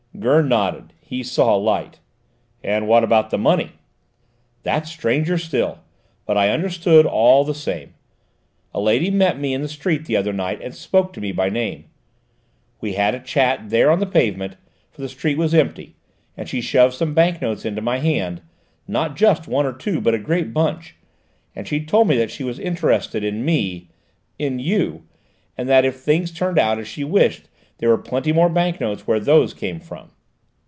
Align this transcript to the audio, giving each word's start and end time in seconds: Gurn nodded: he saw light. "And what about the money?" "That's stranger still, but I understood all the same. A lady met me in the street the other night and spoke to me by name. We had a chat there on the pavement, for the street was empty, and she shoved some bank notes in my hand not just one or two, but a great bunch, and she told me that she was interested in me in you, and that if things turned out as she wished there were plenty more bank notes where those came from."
Gurn 0.19 0.49
nodded: 0.49 0.93
he 0.99 1.23
saw 1.23 1.55
light. 1.55 1.97
"And 2.63 2.87
what 2.87 3.03
about 3.03 3.31
the 3.31 3.39
money?" 3.39 3.71
"That's 4.61 4.91
stranger 4.91 5.39
still, 5.39 5.79
but 6.27 6.37
I 6.37 6.49
understood 6.51 7.07
all 7.07 7.43
the 7.43 7.55
same. 7.55 7.95
A 8.71 8.79
lady 8.79 9.09
met 9.09 9.39
me 9.39 9.51
in 9.51 9.63
the 9.63 9.67
street 9.67 10.05
the 10.05 10.15
other 10.17 10.33
night 10.33 10.61
and 10.61 10.75
spoke 10.75 11.11
to 11.13 11.21
me 11.21 11.31
by 11.31 11.49
name. 11.49 11.85
We 12.81 12.93
had 12.93 13.15
a 13.15 13.19
chat 13.19 13.69
there 13.71 13.89
on 13.89 13.97
the 13.99 14.05
pavement, 14.05 14.57
for 14.91 15.01
the 15.01 15.09
street 15.09 15.39
was 15.39 15.55
empty, 15.55 15.95
and 16.37 16.47
she 16.47 16.61
shoved 16.61 16.93
some 16.93 17.15
bank 17.15 17.41
notes 17.41 17.65
in 17.65 17.81
my 17.83 17.97
hand 17.97 18.41
not 18.87 19.15
just 19.15 19.47
one 19.47 19.65
or 19.65 19.73
two, 19.73 20.01
but 20.01 20.13
a 20.13 20.19
great 20.19 20.53
bunch, 20.53 20.95
and 21.55 21.67
she 21.67 21.83
told 21.83 22.07
me 22.07 22.15
that 22.17 22.29
she 22.29 22.43
was 22.43 22.59
interested 22.59 23.23
in 23.23 23.43
me 23.43 23.89
in 24.37 24.59
you, 24.59 25.03
and 25.57 25.67
that 25.67 25.85
if 25.85 25.95
things 25.95 26.31
turned 26.31 26.59
out 26.59 26.77
as 26.77 26.87
she 26.87 27.03
wished 27.03 27.47
there 27.79 27.89
were 27.89 27.97
plenty 27.97 28.31
more 28.31 28.47
bank 28.47 28.79
notes 28.79 29.07
where 29.07 29.19
those 29.19 29.55
came 29.55 29.79
from." 29.79 30.11